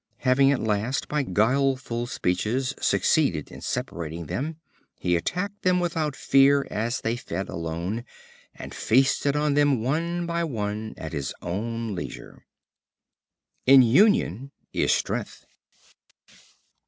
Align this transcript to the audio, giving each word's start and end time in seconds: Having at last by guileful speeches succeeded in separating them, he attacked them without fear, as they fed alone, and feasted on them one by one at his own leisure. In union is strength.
Having 0.21 0.51
at 0.51 0.63
last 0.63 1.07
by 1.07 1.21
guileful 1.21 2.07
speeches 2.07 2.73
succeeded 2.81 3.51
in 3.51 3.61
separating 3.61 4.25
them, 4.25 4.57
he 4.97 5.15
attacked 5.15 5.61
them 5.61 5.79
without 5.79 6.15
fear, 6.15 6.67
as 6.71 7.01
they 7.01 7.15
fed 7.15 7.47
alone, 7.49 8.03
and 8.55 8.73
feasted 8.73 9.35
on 9.35 9.53
them 9.53 9.83
one 9.83 10.25
by 10.25 10.43
one 10.43 10.95
at 10.97 11.13
his 11.13 11.35
own 11.43 11.93
leisure. 11.93 12.43
In 13.67 13.83
union 13.83 14.49
is 14.73 14.91
strength. 14.91 15.45